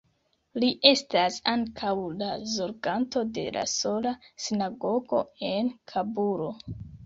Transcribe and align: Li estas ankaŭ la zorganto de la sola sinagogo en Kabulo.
Li 0.61 0.69
estas 0.91 1.37
ankaŭ 1.51 1.91
la 2.23 2.31
zorganto 2.55 3.25
de 3.37 3.45
la 3.61 3.67
sola 3.77 4.17
sinagogo 4.47 5.23
en 5.55 5.73
Kabulo. 5.95 6.53